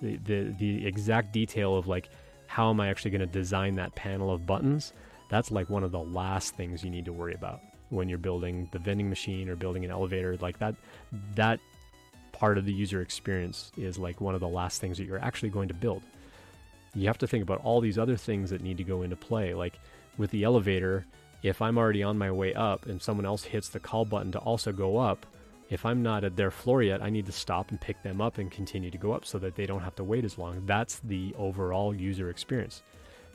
The 0.00 0.16
the 0.24 0.54
the 0.58 0.86
exact 0.86 1.32
detail 1.32 1.76
of 1.76 1.86
like 1.86 2.08
how 2.46 2.70
am 2.70 2.80
I 2.80 2.88
actually 2.88 3.12
going 3.12 3.20
to 3.20 3.26
design 3.26 3.76
that 3.76 3.94
panel 3.94 4.32
of 4.32 4.46
buttons? 4.46 4.92
That's 5.28 5.52
like 5.52 5.70
one 5.70 5.84
of 5.84 5.92
the 5.92 6.00
last 6.00 6.56
things 6.56 6.82
you 6.82 6.90
need 6.90 7.04
to 7.04 7.12
worry 7.12 7.34
about 7.34 7.60
when 7.90 8.08
you're 8.08 8.18
building 8.18 8.68
the 8.72 8.78
vending 8.78 9.08
machine 9.08 9.48
or 9.48 9.56
building 9.56 9.84
an 9.84 9.90
elevator 9.90 10.36
like 10.40 10.58
that 10.58 10.74
that 11.34 11.60
part 12.40 12.56
of 12.56 12.64
the 12.64 12.72
user 12.72 13.02
experience 13.02 13.70
is 13.76 13.98
like 13.98 14.18
one 14.18 14.34
of 14.34 14.40
the 14.40 14.48
last 14.48 14.80
things 14.80 14.96
that 14.96 15.04
you're 15.04 15.22
actually 15.22 15.50
going 15.50 15.68
to 15.68 15.74
build. 15.74 16.02
You 16.94 17.06
have 17.06 17.18
to 17.18 17.26
think 17.26 17.42
about 17.42 17.60
all 17.62 17.82
these 17.82 17.98
other 17.98 18.16
things 18.16 18.48
that 18.48 18.62
need 18.62 18.78
to 18.78 18.82
go 18.82 19.02
into 19.02 19.14
play. 19.14 19.52
Like 19.52 19.78
with 20.16 20.30
the 20.30 20.44
elevator, 20.44 21.04
if 21.42 21.60
I'm 21.60 21.76
already 21.76 22.02
on 22.02 22.16
my 22.16 22.30
way 22.30 22.54
up 22.54 22.86
and 22.86 23.00
someone 23.00 23.26
else 23.26 23.44
hits 23.44 23.68
the 23.68 23.78
call 23.78 24.06
button 24.06 24.32
to 24.32 24.38
also 24.38 24.72
go 24.72 24.96
up, 24.96 25.26
if 25.68 25.84
I'm 25.84 26.02
not 26.02 26.24
at 26.24 26.34
their 26.34 26.50
floor 26.50 26.82
yet, 26.82 27.02
I 27.02 27.10
need 27.10 27.26
to 27.26 27.32
stop 27.32 27.70
and 27.70 27.78
pick 27.78 28.02
them 28.02 28.22
up 28.22 28.38
and 28.38 28.50
continue 28.50 28.90
to 28.90 28.98
go 28.98 29.12
up 29.12 29.26
so 29.26 29.38
that 29.38 29.54
they 29.54 29.66
don't 29.66 29.82
have 29.82 29.94
to 29.96 30.04
wait 30.04 30.24
as 30.24 30.38
long. 30.38 30.64
That's 30.64 31.00
the 31.00 31.34
overall 31.36 31.94
user 31.94 32.30
experience. 32.30 32.82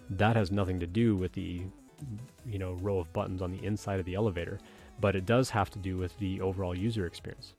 That 0.10 0.36
has 0.36 0.52
nothing 0.52 0.80
to 0.80 0.88
do 0.88 1.16
with 1.16 1.34
the 1.34 1.62
you 2.46 2.60
know 2.60 2.74
row 2.82 3.00
of 3.00 3.12
buttons 3.14 3.42
on 3.42 3.52
the 3.52 3.64
inside 3.66 4.00
of 4.00 4.06
the 4.06 4.16
elevator, 4.16 4.60
but 5.00 5.16
it 5.16 5.26
does 5.26 5.50
have 5.50 5.70
to 5.72 5.80
do 5.80 5.98
with 5.98 6.18
the 6.20 6.42
overall 6.42 6.76
user 6.76 7.06
experience. 7.06 7.54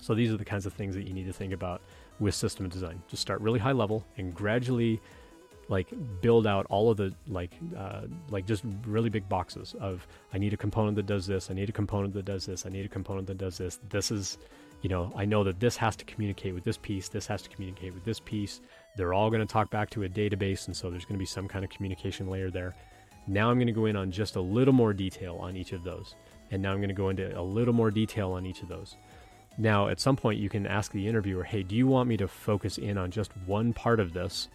So 0.00 0.14
these 0.14 0.32
are 0.32 0.36
the 0.36 0.44
kinds 0.44 0.66
of 0.66 0.72
things 0.72 0.94
that 0.94 1.06
you 1.06 1.12
need 1.12 1.26
to 1.26 1.32
think 1.32 1.52
about 1.52 1.82
with 2.20 2.34
system 2.34 2.68
design. 2.68 3.02
Just 3.08 3.22
start 3.22 3.40
really 3.40 3.58
high 3.58 3.72
level 3.72 4.04
and 4.16 4.34
gradually 4.34 5.00
like 5.68 5.88
build 6.22 6.46
out 6.46 6.66
all 6.70 6.90
of 6.90 6.96
the 6.96 7.14
like 7.28 7.50
uh, 7.76 8.02
like 8.30 8.46
just 8.46 8.64
really 8.86 9.10
big 9.10 9.28
boxes 9.28 9.74
of 9.80 10.06
I 10.32 10.38
need 10.38 10.54
a 10.54 10.56
component 10.56 10.96
that 10.96 11.06
does 11.06 11.26
this, 11.26 11.50
I 11.50 11.54
need 11.54 11.68
a 11.68 11.72
component 11.72 12.14
that 12.14 12.24
does 12.24 12.46
this, 12.46 12.66
I 12.66 12.70
need 12.70 12.86
a 12.86 12.88
component 12.88 13.26
that 13.26 13.38
does 13.38 13.58
this. 13.58 13.78
This 13.90 14.10
is, 14.10 14.38
you 14.82 14.88
know, 14.88 15.12
I 15.14 15.24
know 15.24 15.44
that 15.44 15.60
this 15.60 15.76
has 15.76 15.94
to 15.96 16.04
communicate 16.04 16.54
with 16.54 16.64
this 16.64 16.78
piece, 16.78 17.08
this 17.08 17.26
has 17.26 17.42
to 17.42 17.50
communicate 17.50 17.92
with 17.94 18.04
this 18.04 18.20
piece. 18.20 18.60
They're 18.96 19.12
all 19.12 19.30
going 19.30 19.46
to 19.46 19.52
talk 19.52 19.70
back 19.70 19.90
to 19.90 20.04
a 20.04 20.08
database, 20.08 20.66
and 20.66 20.76
so 20.76 20.90
there's 20.90 21.04
going 21.04 21.16
to 21.16 21.18
be 21.18 21.26
some 21.26 21.46
kind 21.46 21.64
of 21.64 21.70
communication 21.70 22.28
layer 22.28 22.50
there. 22.50 22.74
Now 23.28 23.50
I'm 23.50 23.58
going 23.58 23.66
to 23.66 23.72
go 23.72 23.84
in 23.84 23.94
on 23.94 24.10
just 24.10 24.36
a 24.36 24.40
little 24.40 24.72
more 24.72 24.94
detail 24.94 25.36
on 25.36 25.54
each 25.54 25.72
of 25.72 25.84
those, 25.84 26.14
and 26.50 26.62
now 26.62 26.72
I'm 26.72 26.78
going 26.78 26.88
to 26.88 26.94
go 26.94 27.10
into 27.10 27.38
a 27.38 27.42
little 27.42 27.74
more 27.74 27.90
detail 27.90 28.32
on 28.32 28.46
each 28.46 28.62
of 28.62 28.68
those. 28.68 28.96
Now, 29.58 29.88
at 29.88 30.00
some 30.00 30.16
point, 30.16 30.40
you 30.40 30.48
can 30.48 30.66
ask 30.66 30.92
the 30.92 31.06
interviewer, 31.06 31.44
"Hey, 31.44 31.62
do 31.62 31.76
you 31.76 31.86
want 31.86 32.08
me 32.08 32.16
to 32.16 32.26
focus 32.26 32.78
in 32.78 32.96
on 32.96 33.10
just 33.10 33.36
one 33.46 33.72
part 33.74 34.00
of 34.00 34.14
this?" 34.14 34.48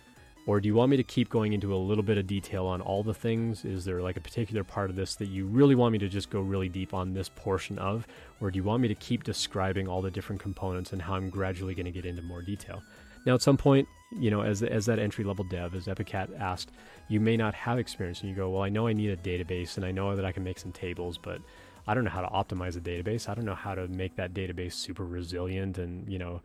Or 0.46 0.60
do 0.60 0.68
you 0.68 0.76
want 0.76 0.92
me 0.92 0.98
to 0.98 1.04
keep 1.04 1.30
going 1.30 1.54
into 1.54 1.74
a 1.74 1.78
little 1.78 2.04
bit 2.04 2.18
of 2.18 2.28
detail 2.28 2.66
on 2.66 2.82
all 2.82 3.02
the 3.02 3.14
things? 3.14 3.64
Is 3.64 3.86
there 3.86 4.02
like 4.02 4.18
a 4.18 4.22
particular 4.22 4.64
part 4.66 4.90
of 4.90 4.98
this 4.98 5.16
that 5.16 5.30
you 5.30 5.46
really 5.46 5.74
want 5.74 5.94
me 5.94 6.00
to 6.00 6.10
just 6.10 6.30
go 6.30 6.42
really 6.42 6.68
deep 6.68 6.94
on 6.94 7.14
this 7.14 7.30
portion 7.30 7.80
of? 7.80 8.06
Or 8.42 8.52
do 8.52 8.58
you 8.58 8.64
want 8.64 8.82
me 8.82 8.90
to 8.90 8.96
keep 8.96 9.24
describing 9.24 9.88
all 9.88 10.02
the 10.02 10.12
different 10.12 10.42
components 10.42 10.92
and 10.92 11.02
how 11.02 11.14
I'm 11.14 11.30
gradually 11.30 11.76
going 11.76 11.86
to 11.86 11.92
get 11.92 12.06
into 12.06 12.22
more 12.24 12.42
detail? 12.42 12.84
Now, 13.26 13.36
at 13.36 13.42
some 13.42 13.56
point, 13.56 13.88
you 14.20 14.32
know, 14.32 14.42
as, 14.42 14.64
as 14.64 14.86
that 14.86 15.00
entry 15.00 15.24
level 15.24 15.46
dev, 15.46 15.76
as 15.76 15.88
Epiccat 15.88 16.40
asked, 16.40 16.72
you 17.08 17.20
may 17.20 17.38
not 17.38 17.54
have 17.54 17.80
experience 17.80 18.22
and 18.22 18.30
you 18.30 18.36
go, 18.36 18.50
well, 18.50 18.64
I 18.64 18.70
know 18.70 18.88
I 18.88 18.94
need 18.94 19.10
a 19.10 19.18
database 19.18 19.78
and 19.78 19.86
I 19.86 19.92
know 19.92 20.16
that 20.16 20.26
I 20.26 20.32
can 20.32 20.44
make 20.44 20.60
some 20.60 20.72
tables, 20.72 21.18
but 21.18 21.40
I 21.88 21.94
don't 21.94 22.04
know 22.04 22.12
how 22.12 22.22
to 22.22 22.28
optimize 22.28 22.78
a 22.78 22.82
database. 22.82 23.28
I 23.28 23.34
don't 23.34 23.46
know 23.46 23.56
how 23.56 23.76
to 23.76 23.88
make 23.88 24.16
that 24.16 24.34
database 24.34 24.74
super 24.74 25.06
resilient 25.06 25.78
and, 25.78 26.08
you 26.12 26.20
know, 26.20 26.42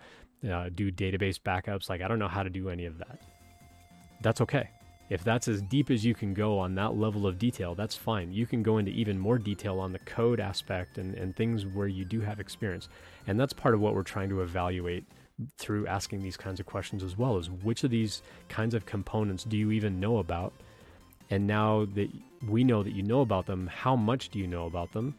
uh, 0.51 0.69
do 0.75 0.91
database 0.91 1.39
backups. 1.39 1.89
Like, 1.89 2.01
I 2.01 2.09
don't 2.09 2.19
know 2.19 2.29
how 2.29 2.43
to 2.43 2.51
do 2.51 2.69
any 2.69 2.87
of 2.87 2.99
that 2.99 3.21
that's 4.21 4.41
okay. 4.41 4.71
If 5.11 5.25
that's 5.25 5.49
as 5.49 5.63
deep 5.63 5.91
as 5.91 6.05
you 6.05 6.15
can 6.15 6.35
go 6.35 6.59
on 6.59 6.75
that 6.75 6.95
level 6.97 7.27
of 7.27 7.39
detail, 7.39 7.75
that's 7.75 7.95
fine. 7.97 8.31
You 8.31 8.47
can 8.47 8.63
go 8.63 8.77
into 8.77 8.91
even 8.91 9.19
more 9.19 9.39
detail 9.39 9.81
on 9.81 9.93
the 9.93 9.99
code 10.01 10.39
aspect 10.39 10.99
and, 10.99 11.15
and 11.15 11.35
things 11.35 11.65
where 11.65 11.89
you 11.89 12.05
do 12.05 12.21
have 12.21 12.41
experience. 12.41 12.89
And 13.27 13.41
that's 13.41 13.55
part 13.55 13.75
of 13.75 13.81
what 13.81 13.95
we're 13.95 14.03
trying 14.03 14.29
to 14.29 14.43
evaluate 14.43 15.07
through 15.57 15.87
asking 15.87 16.23
these 16.23 16.37
kinds 16.37 16.59
of 16.61 16.67
questions 16.67 17.03
as 17.03 17.17
well 17.17 17.39
is 17.39 17.51
which 17.51 17.85
of 17.85 17.91
these 17.91 18.23
kinds 18.49 18.75
of 18.75 18.87
components 18.87 19.45
do 19.45 19.57
you 19.57 19.71
even 19.71 20.01
know 20.01 20.19
about? 20.19 20.53
And 21.31 21.47
now 21.47 21.87
that 21.95 22.11
we 22.47 22.65
know 22.65 22.83
that 22.83 22.95
you 22.95 23.03
know 23.03 23.21
about 23.21 23.47
them, 23.47 23.67
how 23.67 23.95
much 23.95 24.31
do 24.31 24.39
you 24.39 24.47
know 24.47 24.67
about 24.67 24.93
them? 24.93 25.15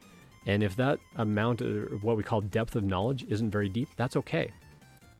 And 0.46 0.64
if 0.64 0.76
that 0.78 1.00
amount 1.16 1.62
of 1.62 2.04
what 2.04 2.18
we 2.18 2.24
call 2.24 2.42
depth 2.42 2.76
of 2.76 2.84
knowledge 2.84 3.26
isn't 3.30 3.52
very 3.52 3.70
deep, 3.70 3.90
that's 3.96 4.16
okay. 4.16 4.52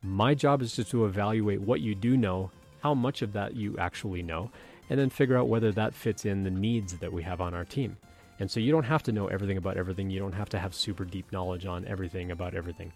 My 0.02 0.34
job 0.34 0.62
is 0.62 0.74
just 0.74 0.90
to 0.90 1.04
evaluate 1.04 1.60
what 1.60 1.80
you 1.80 1.94
do 1.94 2.16
know 2.16 2.50
how 2.80 2.94
much 2.94 3.22
of 3.22 3.32
that 3.34 3.54
you 3.54 3.76
actually 3.78 4.22
know, 4.22 4.50
and 4.88 4.98
then 4.98 5.10
figure 5.10 5.36
out 5.36 5.48
whether 5.48 5.70
that 5.72 5.94
fits 5.94 6.24
in 6.24 6.42
the 6.42 6.50
needs 6.50 6.94
that 6.98 7.12
we 7.12 7.22
have 7.22 7.40
on 7.40 7.54
our 7.54 7.64
team. 7.64 7.96
And 8.38 8.50
so 8.50 8.58
you 8.58 8.72
don't 8.72 8.84
have 8.84 9.02
to 9.04 9.12
know 9.12 9.26
everything 9.26 9.58
about 9.58 9.76
everything. 9.76 10.10
You 10.10 10.18
don't 10.18 10.32
have 10.32 10.48
to 10.50 10.58
have 10.58 10.74
super 10.74 11.04
deep 11.04 11.30
knowledge 11.30 11.66
on 11.66 11.86
everything 11.86 12.30
about 12.30 12.54
everything. 12.54 12.90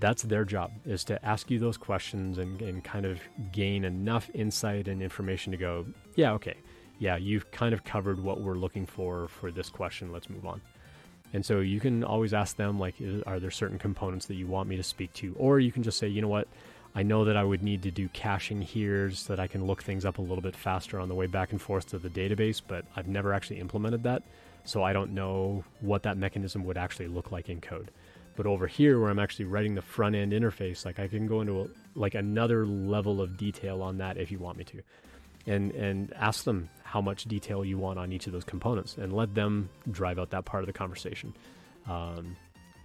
That's 0.00 0.22
their 0.22 0.44
job 0.44 0.72
is 0.84 1.04
to 1.04 1.24
ask 1.24 1.50
you 1.50 1.58
those 1.58 1.76
questions 1.76 2.38
and, 2.38 2.60
and 2.60 2.84
kind 2.84 3.06
of 3.06 3.20
gain 3.52 3.84
enough 3.84 4.30
insight 4.34 4.88
and 4.88 5.02
information 5.02 5.50
to 5.52 5.56
go, 5.56 5.86
yeah, 6.14 6.32
okay, 6.32 6.56
yeah, 6.98 7.16
you've 7.16 7.50
kind 7.50 7.72
of 7.72 7.82
covered 7.84 8.22
what 8.22 8.40
we're 8.40 8.54
looking 8.54 8.86
for 8.86 9.28
for 9.28 9.50
this 9.50 9.70
question. 9.70 10.12
Let's 10.12 10.28
move 10.28 10.46
on. 10.46 10.60
And 11.32 11.44
so 11.44 11.60
you 11.60 11.80
can 11.80 12.04
always 12.04 12.34
ask 12.34 12.56
them, 12.56 12.78
like, 12.78 12.94
are 13.26 13.40
there 13.40 13.50
certain 13.50 13.78
components 13.78 14.26
that 14.26 14.34
you 14.34 14.46
want 14.46 14.68
me 14.68 14.76
to 14.76 14.82
speak 14.82 15.12
to? 15.14 15.34
Or 15.38 15.58
you 15.58 15.72
can 15.72 15.82
just 15.82 15.98
say, 15.98 16.06
you 16.06 16.20
know 16.20 16.28
what, 16.28 16.46
I 16.94 17.02
know 17.02 17.24
that 17.24 17.38
I 17.38 17.44
would 17.44 17.62
need 17.62 17.82
to 17.84 17.90
do 17.90 18.08
caching 18.08 18.60
here 18.60 19.10
so 19.10 19.34
that 19.34 19.40
I 19.40 19.46
can 19.46 19.66
look 19.66 19.82
things 19.82 20.04
up 20.04 20.18
a 20.18 20.22
little 20.22 20.42
bit 20.42 20.54
faster 20.54 21.00
on 21.00 21.08
the 21.08 21.14
way 21.14 21.26
back 21.26 21.52
and 21.52 21.60
forth 21.60 21.88
to 21.88 21.98
the 21.98 22.10
database, 22.10 22.60
but 22.66 22.84
I've 22.94 23.08
never 23.08 23.32
actually 23.32 23.60
implemented 23.60 24.02
that. 24.02 24.22
So 24.64 24.82
I 24.82 24.92
don't 24.92 25.12
know 25.12 25.64
what 25.80 26.02
that 26.02 26.18
mechanism 26.18 26.64
would 26.64 26.76
actually 26.76 27.08
look 27.08 27.32
like 27.32 27.48
in 27.48 27.60
code. 27.62 27.90
But 28.34 28.46
over 28.46 28.66
here, 28.66 28.98
where 28.98 29.10
I'm 29.10 29.18
actually 29.18 29.44
writing 29.44 29.74
the 29.74 29.82
front 29.82 30.14
end 30.14 30.32
interface, 30.32 30.84
like 30.84 30.98
I 30.98 31.06
can 31.06 31.26
go 31.26 31.42
into 31.42 31.62
a, 31.62 31.66
like 31.94 32.14
another 32.14 32.64
level 32.66 33.20
of 33.20 33.36
detail 33.36 33.82
on 33.82 33.98
that 33.98 34.16
if 34.16 34.30
you 34.30 34.38
want 34.38 34.56
me 34.56 34.64
to, 34.64 34.82
and 35.46 35.72
and 35.72 36.12
ask 36.14 36.44
them 36.44 36.70
how 36.82 37.00
much 37.00 37.24
detail 37.24 37.64
you 37.64 37.76
want 37.78 37.98
on 37.98 38.12
each 38.12 38.26
of 38.26 38.32
those 38.32 38.44
components, 38.44 38.96
and 38.96 39.12
let 39.12 39.34
them 39.34 39.68
drive 39.90 40.18
out 40.18 40.30
that 40.30 40.44
part 40.44 40.62
of 40.62 40.66
the 40.66 40.72
conversation. 40.72 41.34
Um, 41.86 42.36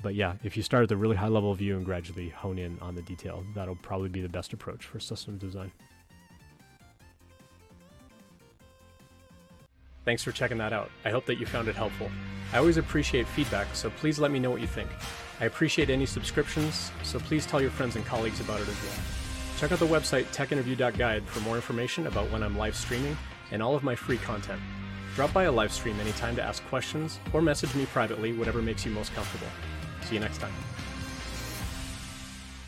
but 0.03 0.15
yeah, 0.15 0.35
if 0.43 0.55
you 0.57 0.63
start 0.63 0.83
at 0.83 0.89
the 0.89 0.97
really 0.97 1.15
high 1.15 1.27
level 1.27 1.53
view 1.53 1.75
and 1.77 1.85
gradually 1.85 2.29
hone 2.29 2.59
in 2.59 2.77
on 2.79 2.95
the 2.95 3.01
detail, 3.01 3.43
that'll 3.55 3.75
probably 3.75 4.09
be 4.09 4.21
the 4.21 4.29
best 4.29 4.53
approach 4.53 4.85
for 4.85 4.99
system 4.99 5.37
design. 5.37 5.71
Thanks 10.05 10.23
for 10.23 10.31
checking 10.31 10.57
that 10.59 10.71
out. 10.71 10.89
I 11.03 11.09
hope 11.09 11.25
that 11.25 11.35
you 11.35 11.45
found 11.45 11.67
it 11.67 11.75
helpful. 11.75 12.09
I 12.53 12.59
always 12.59 12.77
appreciate 12.77 13.27
feedback, 13.27 13.67
so 13.73 13.89
please 13.89 14.19
let 14.19 14.31
me 14.31 14.39
know 14.39 14.49
what 14.49 14.61
you 14.61 14.67
think. 14.67 14.89
I 15.39 15.45
appreciate 15.45 15.89
any 15.89 16.05
subscriptions, 16.05 16.91
so 17.03 17.19
please 17.19 17.45
tell 17.45 17.61
your 17.61 17.69
friends 17.69 17.95
and 17.95 18.05
colleagues 18.05 18.39
about 18.39 18.59
it 18.59 18.67
as 18.67 18.83
well. 18.83 18.93
Check 19.57 19.71
out 19.71 19.79
the 19.79 19.85
website 19.85 20.25
techinterview.guide 20.33 21.27
for 21.27 21.39
more 21.41 21.55
information 21.55 22.07
about 22.07 22.31
when 22.31 22.43
I'm 22.43 22.57
live 22.57 22.75
streaming 22.75 23.17
and 23.51 23.61
all 23.61 23.75
of 23.75 23.83
my 23.83 23.95
free 23.95 24.17
content. 24.17 24.61
Drop 25.15 25.33
by 25.33 25.43
a 25.43 25.51
live 25.51 25.71
stream 25.71 25.99
anytime 25.99 26.35
to 26.35 26.43
ask 26.43 26.63
questions 26.67 27.19
or 27.33 27.41
message 27.41 27.73
me 27.73 27.85
privately, 27.87 28.33
whatever 28.33 28.61
makes 28.61 28.85
you 28.85 28.91
most 28.91 29.13
comfortable. 29.15 29.47
See 30.03 30.15
you 30.15 30.21
next 30.21 30.39
time. 30.39 30.53